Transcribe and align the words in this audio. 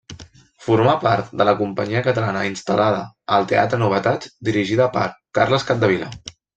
Formà 0.67 0.95
part 1.03 1.29
de 1.41 1.47
la 1.49 1.53
companyia 1.59 2.01
catalana 2.09 2.43
instal·lada 2.53 3.05
al 3.39 3.49
teatre 3.55 3.83
Novetats 3.87 4.35
dirigida 4.51 4.93
per 5.01 5.09
Carles 5.41 5.73
Capdevila. 5.73 6.15